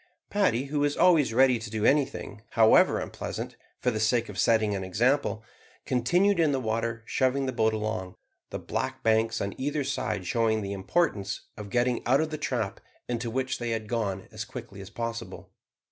Paddy, 0.31 0.65
who 0.65 0.79
was 0.79 0.97
always 0.97 1.31
ready 1.31 1.59
to 1.59 1.69
do 1.69 1.85
anything, 1.85 2.41
however 2.53 2.97
unpleasant, 2.99 3.55
for 3.77 3.91
the 3.91 3.99
sake 3.99 4.29
of 4.29 4.39
setting 4.39 4.73
an 4.73 4.83
example, 4.83 5.43
continued 5.85 6.39
in 6.39 6.51
the 6.53 6.59
water 6.59 7.03
shoving 7.05 7.45
the 7.45 7.51
boat 7.53 7.71
along; 7.71 8.15
the 8.49 8.57
black 8.57 9.03
banks 9.03 9.39
on 9.41 9.53
either 9.59 9.83
side 9.83 10.25
showing 10.25 10.63
the 10.63 10.73
importance 10.73 11.41
of 11.55 11.69
getting 11.69 12.03
out 12.07 12.19
of 12.19 12.31
the 12.31 12.39
trap 12.39 12.79
into 13.07 13.29
which 13.29 13.59
they 13.59 13.69
had 13.69 13.87
gone 13.87 14.27
as 14.31 14.43
quickly 14.43 14.81
as 14.81 14.89
possible. 14.89 15.51